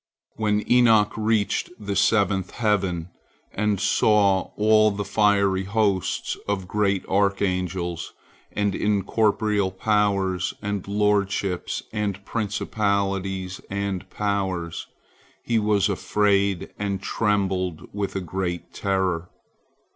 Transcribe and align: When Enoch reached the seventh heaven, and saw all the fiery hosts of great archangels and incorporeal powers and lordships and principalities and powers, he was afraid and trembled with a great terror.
When 0.35 0.67
Enoch 0.67 1.13
reached 1.15 1.69
the 1.79 1.95
seventh 1.95 2.49
heaven, 2.55 3.09
and 3.53 3.79
saw 3.79 4.49
all 4.57 4.89
the 4.89 5.05
fiery 5.05 5.65
hosts 5.65 6.35
of 6.47 6.67
great 6.67 7.05
archangels 7.07 8.11
and 8.51 8.73
incorporeal 8.73 9.69
powers 9.69 10.55
and 10.59 10.87
lordships 10.87 11.83
and 11.93 12.25
principalities 12.25 13.61
and 13.69 14.09
powers, 14.09 14.87
he 15.43 15.59
was 15.59 15.87
afraid 15.87 16.73
and 16.79 16.99
trembled 16.99 17.87
with 17.93 18.15
a 18.15 18.21
great 18.21 18.73
terror. 18.73 19.29